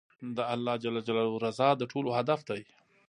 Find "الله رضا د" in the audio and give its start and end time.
0.53-1.81